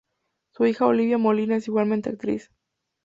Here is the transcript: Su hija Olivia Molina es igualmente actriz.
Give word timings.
Su 0.49 0.65
hija 0.65 0.87
Olivia 0.87 1.19
Molina 1.19 1.57
es 1.57 1.67
igualmente 1.67 2.09
actriz. 2.09 2.49